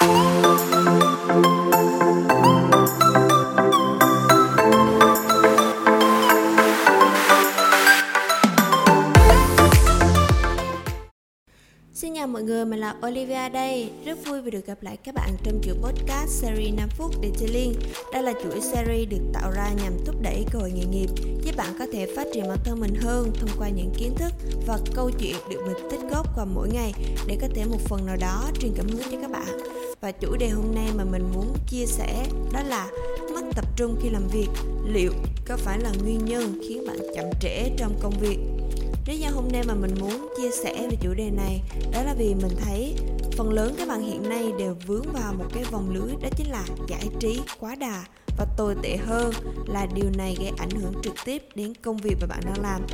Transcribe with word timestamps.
Xin 0.00 0.08
chào 12.14 12.26
mọi 12.26 12.42
người, 12.42 12.64
mình 12.64 12.80
là 12.80 12.94
Olivia 13.06 13.48
đây. 13.48 13.90
Rất 14.04 14.18
vui 14.26 14.40
vì 14.40 14.50
được 14.50 14.66
gặp 14.66 14.82
lại 14.82 14.96
các 14.96 15.14
bạn 15.14 15.30
trong 15.44 15.60
chuỗi 15.62 15.74
podcast 15.82 16.30
series 16.30 16.74
5 16.74 16.88
phút 16.88 17.14
Detailing. 17.22 17.74
Đây 18.12 18.22
là 18.22 18.32
chuỗi 18.42 18.60
series 18.60 19.08
được 19.08 19.22
tạo 19.32 19.50
ra 19.50 19.70
nhằm 19.82 19.92
thúc 20.06 20.14
đẩy 20.22 20.44
cơ 20.52 20.58
hội 20.58 20.72
nghề 20.72 20.84
nghiệp, 20.84 21.08
giúp 21.42 21.56
bạn 21.56 21.74
có 21.78 21.86
thể 21.92 22.14
phát 22.16 22.26
triển 22.34 22.48
bản 22.48 22.58
thân 22.64 22.80
mình 22.80 22.94
hơn 22.94 23.32
thông 23.40 23.50
qua 23.58 23.68
những 23.68 23.92
kiến 23.98 24.14
thức 24.16 24.32
và 24.66 24.78
câu 24.94 25.10
chuyện 25.18 25.36
được 25.50 25.62
mình 25.66 25.90
tích 25.90 26.00
góp 26.10 26.36
qua 26.36 26.44
mỗi 26.44 26.68
ngày 26.68 26.92
để 27.26 27.38
có 27.40 27.48
thể 27.54 27.64
một 27.64 27.80
phần 27.84 28.06
nào 28.06 28.16
đó 28.20 28.50
truyền 28.60 28.72
cảm 28.76 28.88
hứng 28.88 29.02
cho 29.10 29.18
các 29.20 29.30
bạn. 29.30 29.69
Và 30.00 30.12
chủ 30.12 30.36
đề 30.36 30.48
hôm 30.48 30.74
nay 30.74 30.88
mà 30.96 31.04
mình 31.04 31.30
muốn 31.34 31.56
chia 31.68 31.86
sẻ 31.86 32.26
đó 32.52 32.60
là 32.62 32.90
mất 33.34 33.42
tập 33.54 33.64
trung 33.76 33.96
khi 34.02 34.08
làm 34.08 34.28
việc. 34.28 34.48
Liệu 34.86 35.12
có 35.46 35.56
phải 35.56 35.78
là 35.78 35.92
nguyên 36.02 36.24
nhân 36.24 36.60
khiến 36.68 36.86
bạn 36.86 36.98
chậm 37.14 37.24
trễ 37.40 37.70
trong 37.76 37.98
công 38.02 38.14
việc? 38.20 38.38
Lý 39.06 39.18
do 39.18 39.30
hôm 39.30 39.48
nay 39.52 39.62
mà 39.66 39.74
mình 39.74 39.94
muốn 40.00 40.28
chia 40.36 40.50
sẻ 40.64 40.88
về 40.90 40.96
chủ 41.00 41.14
đề 41.14 41.30
này 41.30 41.62
đó 41.92 42.02
là 42.02 42.14
vì 42.18 42.34
mình 42.34 42.52
thấy 42.64 42.94
phần 43.36 43.52
lớn 43.52 43.74
các 43.78 43.88
bạn 43.88 44.02
hiện 44.02 44.28
nay 44.28 44.52
đều 44.58 44.76
vướng 44.86 45.04
vào 45.12 45.34
một 45.34 45.44
cái 45.54 45.64
vòng 45.64 45.90
lưới, 45.94 46.12
đó 46.22 46.28
chính 46.36 46.50
là 46.50 46.64
giải 46.88 47.08
trí 47.20 47.40
quá 47.60 47.74
đà 47.74 48.04
và 48.38 48.46
tồi 48.56 48.74
tệ 48.82 48.96
hơn 48.96 49.32
là 49.66 49.86
điều 49.94 50.10
này 50.16 50.36
gây 50.38 50.52
ảnh 50.58 50.70
hưởng 50.70 50.92
trực 51.02 51.14
tiếp 51.24 51.42
đến 51.54 51.72
công 51.82 51.96
việc 51.96 52.16
mà 52.20 52.26
bạn 52.26 52.40
đang 52.44 52.62
làm 52.62 52.86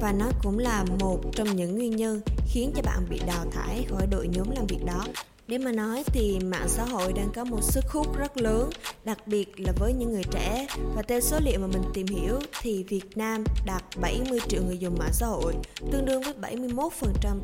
và 0.00 0.12
nó 0.12 0.26
cũng 0.42 0.58
là 0.58 0.84
một 1.00 1.20
trong 1.32 1.56
những 1.56 1.74
nguyên 1.74 1.96
nhân 1.96 2.20
khiến 2.46 2.72
cho 2.76 2.82
bạn 2.82 3.06
bị 3.10 3.20
đào 3.26 3.46
thải 3.52 3.84
khỏi 3.90 4.06
đội 4.10 4.28
nhóm 4.28 4.50
làm 4.50 4.66
việc 4.66 4.84
đó 4.86 5.04
để 5.50 5.58
mà 5.58 5.72
nói 5.72 6.04
thì 6.06 6.38
mạng 6.44 6.68
xã 6.68 6.84
hội 6.84 7.12
đang 7.12 7.28
có 7.34 7.44
một 7.44 7.62
sức 7.62 7.84
hút 7.88 8.18
rất 8.18 8.36
lớn, 8.36 8.70
đặc 9.04 9.26
biệt 9.26 9.60
là 9.60 9.72
với 9.78 9.92
những 9.92 10.12
người 10.12 10.22
trẻ. 10.30 10.66
Và 10.94 11.02
theo 11.02 11.20
số 11.20 11.38
liệu 11.44 11.60
mà 11.60 11.66
mình 11.66 11.82
tìm 11.94 12.06
hiểu 12.06 12.38
thì 12.60 12.82
Việt 12.82 13.16
Nam 13.16 13.44
đạt 13.66 13.84
70 14.00 14.38
triệu 14.48 14.62
người 14.62 14.78
dùng 14.78 14.98
mạng 14.98 15.12
xã 15.12 15.26
hội, 15.26 15.54
tương 15.92 16.04
đương 16.04 16.22
với 16.22 16.34
71% 16.56 16.88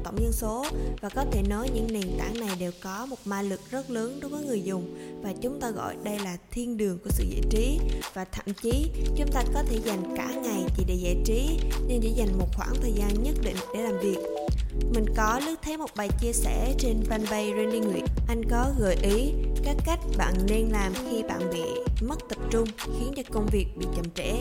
tổng 0.05 0.21
dân 0.23 0.33
số. 0.33 0.67
Và 1.01 1.09
có 1.09 1.25
thể 1.33 1.43
nói 1.43 1.71
những 1.75 1.87
nền 1.91 2.19
tảng 2.19 2.41
này 2.41 2.57
đều 2.61 2.73
có 2.83 3.07
một 3.07 3.17
ma 3.25 3.43
lực 3.43 3.61
rất 3.71 3.91
lớn 3.91 4.21
đối 4.21 4.31
với 4.31 4.45
người 4.45 4.63
dùng. 4.63 4.95
Và 5.23 5.33
chúng 5.43 5.61
ta 5.61 5.71
gọi 5.71 5.97
đây 6.05 6.19
là 6.19 6.37
thiên 6.51 6.77
đường 6.77 6.99
của 7.05 7.11
sự 7.11 7.25
giải 7.31 7.43
trí. 7.51 7.79
Và 8.15 8.25
thậm 8.25 8.55
chí 8.63 8.91
chúng 9.17 9.33
ta 9.33 9.43
có 9.55 9.63
thể 9.63 9.79
dành 9.85 10.15
cả 10.17 10.29
ngày 10.43 10.65
chỉ 10.77 10.85
để 10.87 10.95
giải 10.95 11.17
trí 11.25 11.59
nhưng 11.89 12.01
chỉ 12.03 12.11
dành 12.11 12.39
một 12.39 12.49
khoảng 12.57 12.75
thời 12.83 12.93
gian 12.93 13.23
nhất 13.23 13.35
định 13.45 13.57
để 13.75 13.83
làm 13.83 13.99
việc 13.99 14.46
mình 14.95 15.05
có 15.17 15.41
lướt 15.47 15.57
thấy 15.63 15.77
một 15.77 15.91
bài 15.97 16.09
chia 16.21 16.33
sẻ 16.33 16.75
trên 16.79 17.03
fanpage 17.11 17.57
Randy 17.57 17.79
Nguyễn. 17.79 18.05
Anh 18.29 18.43
có 18.51 18.73
gợi 18.79 18.97
ý 19.03 19.33
các 19.65 19.77
cách 19.87 19.99
bạn 20.19 20.35
nên 20.49 20.69
làm 20.69 20.93
khi 21.11 21.23
bạn 21.23 21.51
bị 21.53 21.63
mất 22.01 22.19
tập 22.29 22.39
trung 22.51 22.69
khiến 22.79 23.13
cho 23.17 23.23
công 23.33 23.47
việc 23.53 23.67
bị 23.77 23.87
chậm 23.97 24.05
trễ. 24.15 24.33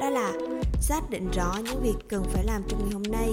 Đó 0.00 0.10
là 0.10 0.32
xác 0.80 1.10
định 1.10 1.30
rõ 1.30 1.58
những 1.64 1.82
việc 1.82 2.08
cần 2.08 2.24
phải 2.32 2.44
làm 2.44 2.62
trong 2.68 2.80
ngày 2.80 2.92
hôm 2.92 3.02
nay, 3.02 3.28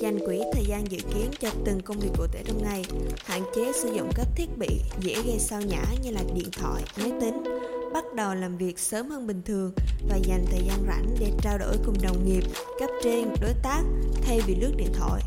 dành 0.00 0.18
quỹ 0.26 0.40
thời 0.52 0.64
gian 0.64 0.90
dự 0.90 0.98
kiến 1.14 1.30
cho 1.40 1.48
từng 1.64 1.80
công 1.80 1.98
việc 1.98 2.10
cụ 2.18 2.26
thể 2.32 2.42
trong 2.46 2.62
ngày, 2.62 2.84
hạn 3.24 3.42
chế 3.54 3.72
sử 3.72 3.94
dụng 3.94 4.10
các 4.14 4.26
thiết 4.36 4.58
bị 4.58 4.80
dễ 5.00 5.14
gây 5.14 5.38
sao 5.38 5.60
nhã 5.60 5.84
như 6.02 6.10
là 6.10 6.22
điện 6.34 6.48
thoại, 6.52 6.82
máy 6.98 7.12
tính, 7.20 7.42
bắt 7.94 8.04
đầu 8.14 8.34
làm 8.34 8.56
việc 8.56 8.78
sớm 8.78 9.10
hơn 9.10 9.26
bình 9.26 9.42
thường 9.44 9.72
và 10.08 10.16
dành 10.16 10.44
thời 10.50 10.60
gian 10.66 10.84
rảnh 10.86 11.16
để 11.20 11.32
trao 11.42 11.58
đổi 11.58 11.76
cùng 11.86 11.96
đồng 12.02 12.28
nghiệp, 12.28 12.42
cấp 12.78 12.90
trên, 13.02 13.28
đối 13.40 13.54
tác 13.62 13.82
thay 14.22 14.40
vì 14.46 14.54
lướt 14.54 14.72
điện 14.76 14.92
thoại. 14.94 15.22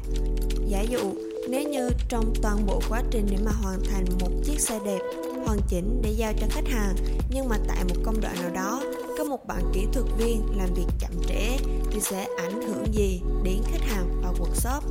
Giả 0.68 0.82
dụ, 0.82 1.14
nếu 1.50 1.70
như 1.70 1.90
trong 2.10 2.34
toàn 2.42 2.66
bộ 2.66 2.82
quá 2.90 3.04
trình 3.12 3.28
để 3.32 3.38
mà 3.46 3.52
hoàn 3.52 3.80
thành 3.92 4.06
một 4.20 4.30
chiếc 4.44 4.60
xe 4.60 4.80
đẹp 4.86 5.00
hoàn 5.46 5.60
chỉnh 5.68 6.02
để 6.04 6.12
giao 6.18 6.34
cho 6.40 6.48
khách 6.50 6.68
hàng 6.68 6.96
nhưng 7.32 7.50
mà 7.50 7.58
tại 7.68 7.84
một 7.84 7.96
công 8.04 8.22
đoạn 8.22 8.36
nào 8.42 8.52
đó 8.54 8.84
có 9.18 9.24
một 9.24 9.48
bạn 9.48 9.72
kỹ 9.74 9.86
thuật 9.94 10.06
viên 10.18 10.58
làm 10.58 10.74
việc 10.74 10.88
chậm 11.00 11.12
trễ 11.28 11.58
thì 11.92 12.00
sẽ 12.02 12.28
ảnh 12.38 12.62
hưởng 12.62 12.94
gì 12.94 13.22
đến 13.44 13.58
khách 13.72 13.82
hàng 13.82 14.22
và 14.24 14.32
workshop? 14.32 14.82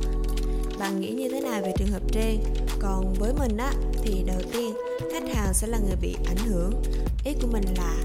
Bạn 0.79 0.99
nghĩ 0.99 1.11
như 1.11 1.29
thế 1.29 1.41
nào 1.41 1.61
về 1.61 1.73
trường 1.77 1.91
hợp 1.91 2.01
trên? 2.11 2.39
Còn 2.79 3.13
với 3.19 3.33
mình 3.39 3.57
á 3.57 3.73
thì 4.03 4.23
đầu 4.27 4.41
tiên 4.53 4.75
khách 5.11 5.35
hàng 5.35 5.53
sẽ 5.53 5.67
là 5.67 5.77
người 5.77 5.95
bị 6.01 6.15
ảnh 6.27 6.47
hưởng 6.47 6.71
ý 7.23 7.33
của 7.41 7.47
mình 7.51 7.63
là 7.77 7.95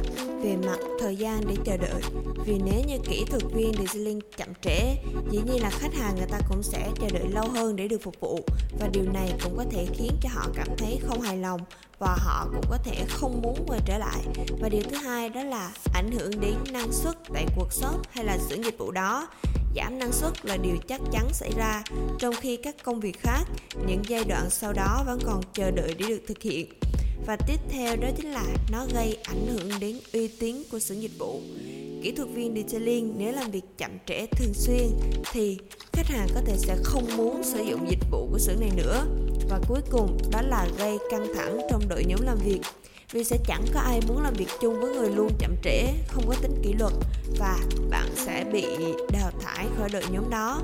về 0.42 0.56
mặt 0.56 0.78
thời 1.00 1.16
gian 1.16 1.40
để 1.48 1.54
chờ 1.64 1.76
đợi. 1.76 2.02
Vì 2.46 2.54
nếu 2.64 2.84
như 2.86 2.98
kỹ 3.04 3.24
thuật 3.30 3.42
viên 3.54 3.72
detailing 3.78 4.20
chậm 4.36 4.48
trễ, 4.62 4.96
dĩ 5.30 5.38
nhiên 5.46 5.62
là 5.62 5.70
khách 5.70 5.94
hàng 5.94 6.16
người 6.16 6.26
ta 6.30 6.38
cũng 6.48 6.62
sẽ 6.62 6.90
chờ 7.00 7.06
đợi 7.12 7.28
lâu 7.28 7.48
hơn 7.48 7.76
để 7.76 7.88
được 7.88 8.02
phục 8.02 8.20
vụ. 8.20 8.40
Và 8.80 8.88
điều 8.92 9.04
này 9.12 9.32
cũng 9.44 9.56
có 9.56 9.64
thể 9.70 9.86
khiến 9.94 10.12
cho 10.20 10.28
họ 10.32 10.46
cảm 10.54 10.68
thấy 10.78 11.00
không 11.06 11.20
hài 11.20 11.36
lòng 11.36 11.60
và 11.98 12.16
họ 12.20 12.48
cũng 12.52 12.64
có 12.70 12.78
thể 12.84 13.04
không 13.08 13.42
muốn 13.42 13.64
quay 13.66 13.80
trở 13.86 13.98
lại. 13.98 14.20
Và 14.60 14.68
điều 14.68 14.82
thứ 14.82 14.96
hai 14.96 15.28
đó 15.28 15.42
là 15.42 15.72
ảnh 15.94 16.10
hưởng 16.12 16.40
đến 16.40 16.54
năng 16.72 16.92
suất 16.92 17.16
tại 17.34 17.46
cuộc 17.56 17.72
shop 17.72 18.00
hay 18.10 18.24
là 18.24 18.38
xưởng 18.48 18.64
dịch 18.64 18.78
vụ 18.78 18.90
đó. 18.90 19.28
Giảm 19.76 19.98
năng 19.98 20.12
suất 20.12 20.46
là 20.46 20.56
điều 20.56 20.76
chắc 20.88 21.00
chắn 21.12 21.28
xảy 21.32 21.50
ra, 21.56 21.82
trong 22.18 22.34
khi 22.40 22.56
các 22.56 22.76
công 22.82 23.00
việc 23.00 23.20
khác, 23.20 23.44
những 23.86 24.02
giai 24.08 24.24
đoạn 24.24 24.50
sau 24.50 24.72
đó 24.72 25.02
vẫn 25.06 25.18
còn 25.26 25.40
chờ 25.52 25.70
đợi 25.70 25.94
để 25.98 26.06
được 26.08 26.20
thực 26.28 26.42
hiện 26.42 26.68
và 27.26 27.36
tiếp 27.36 27.60
theo 27.70 27.96
đó 27.96 28.08
chính 28.16 28.30
là 28.30 28.44
nó 28.72 28.86
gây 28.94 29.16
ảnh 29.22 29.46
hưởng 29.46 29.70
đến 29.80 29.98
uy 30.12 30.28
tín 30.28 30.56
của 30.70 30.78
xưởng 30.78 31.02
dịch 31.02 31.18
vụ. 31.18 31.40
Kỹ 32.02 32.12
thuật 32.16 32.28
viên 32.28 32.54
detailing 32.54 33.14
nếu 33.18 33.32
làm 33.32 33.50
việc 33.50 33.64
chậm 33.78 33.90
trễ 34.06 34.26
thường 34.26 34.54
xuyên 34.54 34.86
thì 35.32 35.58
khách 35.92 36.06
hàng 36.06 36.28
có 36.34 36.40
thể 36.46 36.56
sẽ 36.58 36.76
không 36.82 37.16
muốn 37.16 37.42
sử 37.42 37.62
dụng 37.62 37.90
dịch 37.90 38.10
vụ 38.10 38.28
của 38.32 38.38
xưởng 38.38 38.60
này 38.60 38.70
nữa. 38.76 39.04
Và 39.50 39.60
cuối 39.68 39.80
cùng 39.90 40.18
đó 40.32 40.42
là 40.42 40.68
gây 40.78 40.98
căng 41.10 41.26
thẳng 41.34 41.58
trong 41.70 41.88
đội 41.88 42.04
nhóm 42.04 42.20
làm 42.22 42.38
việc 42.44 42.60
vì 43.12 43.24
sẽ 43.24 43.38
chẳng 43.46 43.64
có 43.74 43.80
ai 43.80 44.00
muốn 44.08 44.22
làm 44.22 44.34
việc 44.34 44.48
chung 44.60 44.80
với 44.80 44.94
người 44.94 45.10
luôn 45.10 45.28
chậm 45.38 45.54
trễ, 45.62 45.86
không 46.08 46.24
có 46.28 46.34
tính 46.42 46.62
kỷ 46.62 46.72
luật, 46.72 46.92
và 47.38 47.58
bạn 47.90 48.08
sẽ 48.16 48.44
bị 48.52 48.66
đào 49.12 49.30
thải 49.40 49.66
khỏi 49.78 49.88
đội 49.92 50.02
nhóm 50.12 50.30
đó. 50.30 50.62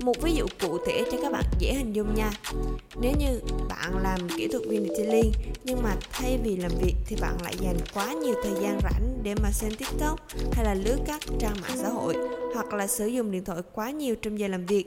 Một 0.00 0.22
ví 0.22 0.34
dụ 0.34 0.46
cụ 0.60 0.78
thể 0.86 1.04
cho 1.12 1.18
các 1.22 1.32
bạn 1.32 1.44
dễ 1.58 1.74
hình 1.74 1.92
dung 1.92 2.14
nha. 2.14 2.30
Nếu 3.00 3.12
như 3.18 3.40
bạn 3.68 3.98
làm 4.02 4.28
kỹ 4.36 4.48
thuật 4.48 4.62
viên 4.68 4.88
detailing 4.88 5.32
nhưng 5.64 5.82
mà 5.82 5.96
thay 6.12 6.38
vì 6.44 6.56
làm 6.56 6.70
việc 6.82 6.94
thì 7.06 7.16
bạn 7.20 7.36
lại 7.44 7.54
dành 7.60 7.76
quá 7.94 8.12
nhiều 8.12 8.34
thời 8.42 8.62
gian 8.62 8.78
rảnh 8.82 9.18
để 9.22 9.34
mà 9.42 9.50
xem 9.50 9.72
tiktok 9.78 10.20
hay 10.52 10.64
là 10.64 10.74
lướt 10.74 10.96
các 11.06 11.20
trang 11.38 11.56
mạng 11.62 11.76
xã 11.82 11.88
hội, 11.88 12.16
hoặc 12.54 12.72
là 12.74 12.86
sử 12.86 13.06
dụng 13.06 13.30
điện 13.30 13.44
thoại 13.44 13.60
quá 13.72 13.90
nhiều 13.90 14.14
trong 14.22 14.38
giờ 14.38 14.48
làm 14.48 14.66
việc. 14.66 14.84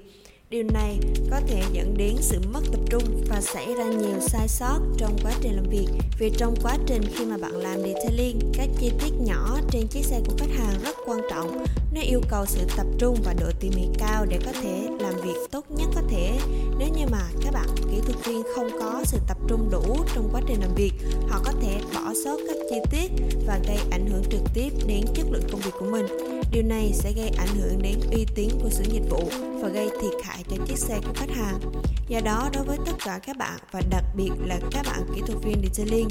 Điều 0.49 0.63
này 0.73 0.99
có 1.31 1.39
thể 1.47 1.61
dẫn 1.73 1.97
đến 1.97 2.15
sự 2.19 2.39
mất 2.53 2.61
tập 2.71 2.79
trung 2.89 3.23
và 3.29 3.41
xảy 3.41 3.73
ra 3.73 3.85
nhiều 3.85 4.19
sai 4.19 4.47
sót 4.47 4.79
trong 4.97 5.17
quá 5.23 5.31
trình 5.41 5.55
làm 5.55 5.65
việc 5.69 5.87
vì 6.19 6.31
trong 6.37 6.55
quá 6.63 6.77
trình 6.85 7.01
khi 7.15 7.25
mà 7.25 7.37
bạn 7.37 7.55
làm 7.55 7.81
detailing, 7.81 8.39
các 8.53 8.69
chi 8.79 8.91
tiết 8.99 9.13
nhỏ 9.19 9.59
trên 9.71 9.88
chiếc 9.88 10.05
xe 10.05 10.21
của 10.27 10.33
khách 10.38 10.51
hàng 10.57 10.79
rất 10.83 10.95
quan 11.05 11.19
trọng. 11.29 11.65
Nó 11.93 12.01
yêu 12.01 12.21
cầu 12.29 12.45
sự 12.45 12.59
tập 12.77 12.85
trung 12.97 13.17
và 13.25 13.33
độ 13.39 13.45
tỉ 13.59 13.69
mỉ 13.69 13.88
cao 13.97 14.25
để 14.25 14.39
có 14.45 14.51
thể 14.61 14.88
làm 14.99 15.13
việc 15.15 15.38
tốt 15.51 15.65
nhất 15.69 15.88
có 15.95 16.01
thể. 16.09 16.38
Nếu 16.79 16.88
như 16.97 17.05
mà 17.11 17.21
các 17.43 17.53
bạn 17.53 17.67
kỹ 17.91 17.97
thuật 18.05 18.25
viên 18.25 18.43
không 18.55 18.69
có 18.79 19.01
sự 19.05 19.17
tập 19.27 19.38
trung 19.47 19.69
đủ 19.71 19.97
trong 20.15 20.29
quá 20.31 20.41
trình 20.47 20.61
làm 20.61 20.75
việc, 20.75 20.93
họ 21.27 21.41
có 21.45 21.51
thể 21.61 21.81
bỏ 21.95 22.13
sót 22.25 22.38
các 22.47 22.57
chi 22.69 22.77
tiết 22.91 23.11
và 23.47 23.59
gây 23.67 23.77
ảnh 23.91 24.07
hưởng 24.07 24.23
trực 24.31 24.41
tiếp 24.53 24.69
đến 24.88 25.05
chất 25.15 25.25
lượng 25.31 25.47
công 25.51 25.61
việc 25.61 25.73
của 25.79 25.85
mình. 25.91 26.05
Điều 26.51 26.63
này 26.63 26.91
sẽ 26.93 27.11
gây 27.13 27.29
ảnh 27.38 27.55
hưởng 27.61 27.81
đến 27.81 27.95
uy 28.11 28.25
tín 28.35 28.49
của 28.63 28.69
xưởng 28.69 28.93
dịch 28.93 29.09
vụ 29.09 29.29
và 29.61 29.69
gây 29.69 29.89
thiệt 30.01 30.13
hại 30.23 30.43
cho 30.49 30.57
chiếc 30.67 30.77
xe 30.77 30.99
của 31.05 31.13
khách 31.15 31.29
hàng. 31.29 31.59
Do 32.07 32.19
đó, 32.19 32.49
đối 32.53 32.63
với 32.63 32.77
tất 32.85 32.91
cả 33.05 33.19
các 33.25 33.37
bạn 33.37 33.59
và 33.71 33.81
đặc 33.89 34.03
biệt 34.15 34.31
là 34.45 34.59
các 34.71 34.85
bạn 34.85 35.03
kỹ 35.15 35.21
thuật 35.27 35.43
viên 35.43 35.61
detailing 35.63 36.07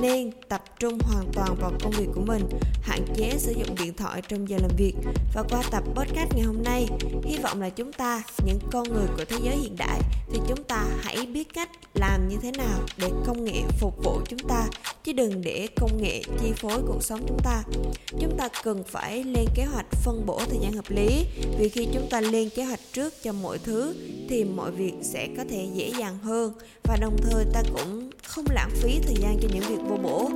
nên 0.00 0.30
tập 0.48 0.64
trung 0.80 0.98
hoàn 1.02 1.24
toàn 1.32 1.54
vào 1.60 1.72
công 1.82 1.92
việc 1.92 2.08
của 2.14 2.20
mình, 2.20 2.48
hạn 2.82 3.00
chế 3.16 3.34
sử 3.38 3.52
dụng 3.52 3.74
điện 3.78 3.94
thoại 3.96 4.22
trong 4.28 4.48
giờ 4.48 4.56
làm 4.60 4.70
việc. 4.76 4.94
Và 5.34 5.42
qua 5.50 5.62
tập 5.70 5.82
podcast 5.94 6.34
ngày 6.34 6.44
hôm 6.44 6.62
nay, 6.62 6.86
hy 7.24 7.36
vọng 7.36 7.60
là 7.60 7.70
chúng 7.70 7.92
ta, 7.92 8.22
những 8.46 8.58
con 8.72 8.88
người 8.88 9.06
của 9.16 9.24
thế 9.28 9.36
giới 9.42 9.56
hiện 9.56 9.76
đại, 9.78 10.00
thì 10.32 10.40
chúng 10.48 10.64
ta 10.64 10.84
hãy 11.00 11.26
biết 11.26 11.54
cách 11.54 11.70
làm 11.94 12.28
như 12.28 12.36
thế 12.42 12.50
nào 12.50 12.80
để 12.96 13.10
công 13.26 13.44
nghệ 13.44 13.62
phục 13.80 14.04
vụ 14.04 14.20
chúng 14.28 14.48
ta, 14.48 14.66
chứ 15.04 15.12
đừng 15.12 15.42
để 15.42 15.68
công 15.76 16.02
nghệ 16.02 16.22
chi 16.40 16.52
phối 16.56 16.78
cuộc 16.86 17.02
sống 17.02 17.20
chúng 17.28 17.38
ta. 17.44 17.62
Chúng 18.20 18.36
ta 18.38 18.48
cần 18.62 18.84
phải 18.84 19.24
lên 19.24 19.44
kế 19.54 19.64
hoạch 19.64 19.86
phân 20.04 20.26
bổ 20.26 20.40
thời 20.48 20.58
gian 20.62 20.72
hợp 20.72 20.90
lý, 20.90 21.24
vì 21.58 21.68
khi 21.68 21.88
chúng 21.94 22.06
ta 22.10 22.20
lên 22.20 22.48
kế 22.56 22.64
hoạch 22.64 22.80
trước 22.92 23.14
cho 23.22 23.32
mọi 23.32 23.58
thứ 23.58 23.94
thì 24.28 24.44
mọi 24.44 24.70
việc 24.70 24.92
sẽ 25.02 25.28
có 25.36 25.44
thể 25.50 25.68
dễ 25.74 25.92
dàng 25.98 26.18
hơn 26.18 26.52
và 26.84 26.96
đồng 27.00 27.16
thời 27.22 27.44
ta 27.52 27.62
cũng 27.72 28.10
không 28.24 28.44
lãng 28.50 28.70
phí 28.74 28.98
thời 29.02 29.14
gian 29.14 29.38
cho 29.42 29.48
những 29.52 29.64
việc 29.68 29.82
vô 29.88 29.96
bổ. 30.02 30.30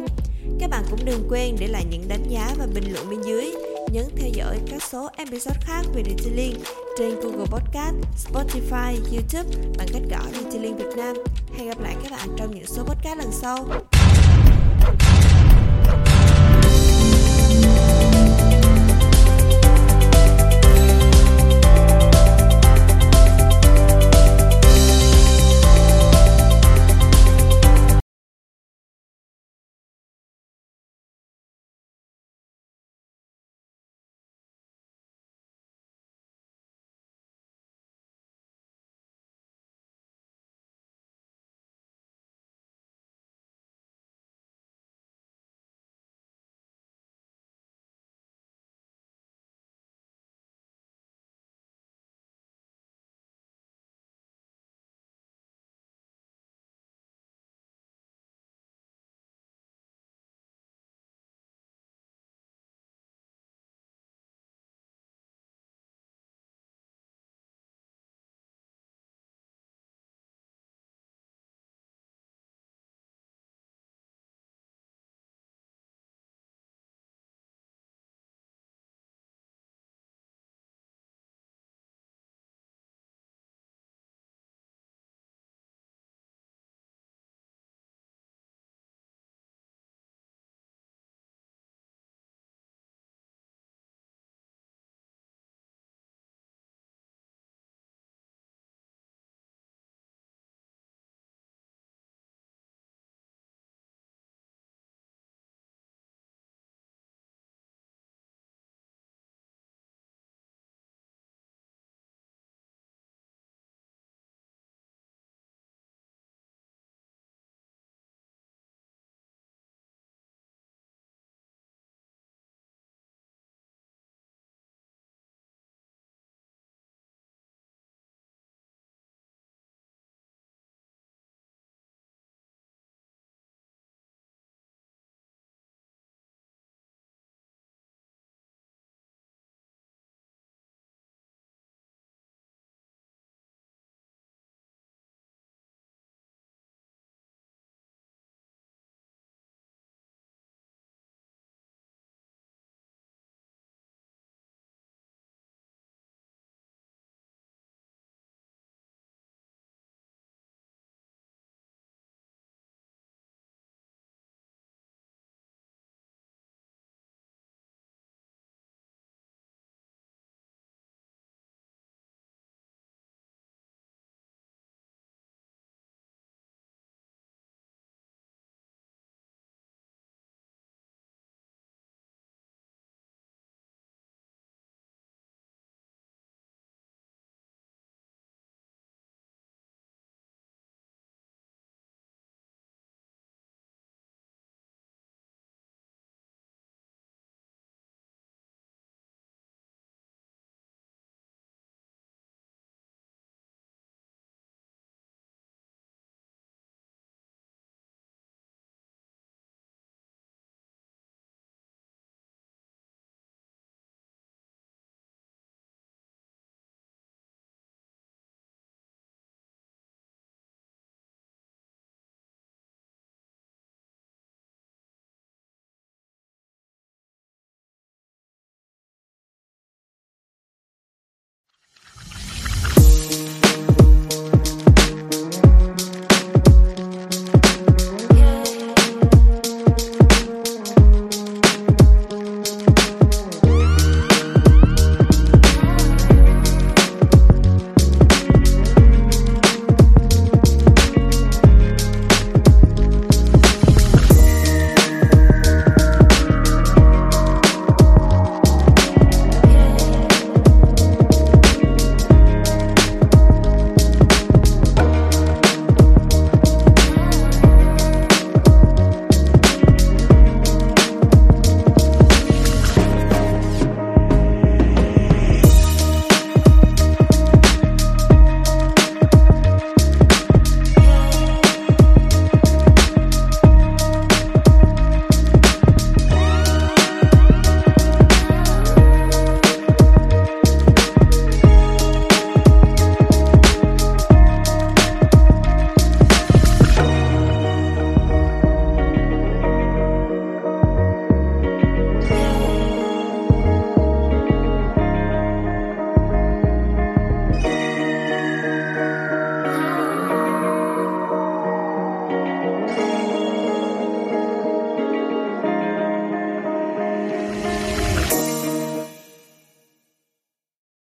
Các 0.60 0.70
bạn 0.70 0.84
cũng 0.90 1.00
đừng 1.04 1.26
quên 1.28 1.56
để 1.60 1.66
lại 1.66 1.84
những 1.90 2.08
đánh 2.08 2.24
giá 2.28 2.54
và 2.58 2.66
bình 2.74 2.92
luận 2.92 3.10
bên 3.10 3.22
dưới. 3.22 3.52
Nhấn 3.92 4.04
theo 4.16 4.30
dõi 4.34 4.58
các 4.70 4.82
số 4.82 5.08
episode 5.16 5.60
khác 5.60 5.82
về 5.94 6.02
Detailing 6.08 6.60
trên 6.98 7.20
Google 7.20 7.46
Podcast, 7.46 7.94
Spotify, 8.26 8.94
YouTube 9.12 9.56
bằng 9.78 9.88
cách 9.92 10.02
gõ 10.10 10.26
Detailing 10.32 10.76
Việt 10.76 10.96
Nam. 10.96 11.16
Hẹn 11.56 11.68
gặp 11.68 11.80
lại 11.80 11.96
các 12.02 12.12
bạn 12.12 12.28
trong 12.36 12.54
những 12.54 12.66
số 12.66 12.82
podcast 12.84 13.18
lần 13.18 13.32
sau. 13.32 13.81